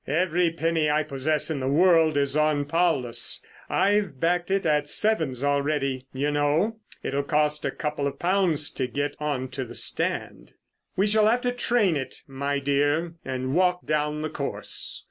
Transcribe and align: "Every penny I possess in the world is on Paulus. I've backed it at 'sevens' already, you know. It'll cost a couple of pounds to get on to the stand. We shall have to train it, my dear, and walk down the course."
"Every 0.07 0.49
penny 0.51 0.89
I 0.89 1.03
possess 1.03 1.51
in 1.51 1.59
the 1.59 1.67
world 1.69 2.17
is 2.17 2.35
on 2.35 2.65
Paulus. 2.65 3.45
I've 3.69 4.19
backed 4.19 4.49
it 4.49 4.65
at 4.65 4.87
'sevens' 4.89 5.43
already, 5.43 6.07
you 6.11 6.31
know. 6.31 6.77
It'll 7.03 7.21
cost 7.21 7.65
a 7.65 7.69
couple 7.69 8.07
of 8.07 8.17
pounds 8.17 8.71
to 8.71 8.87
get 8.87 9.15
on 9.19 9.49
to 9.49 9.63
the 9.63 9.75
stand. 9.75 10.53
We 10.95 11.05
shall 11.05 11.27
have 11.27 11.41
to 11.41 11.51
train 11.51 11.95
it, 11.95 12.23
my 12.25 12.57
dear, 12.57 13.13
and 13.23 13.53
walk 13.53 13.85
down 13.85 14.23
the 14.23 14.31
course." 14.31 14.99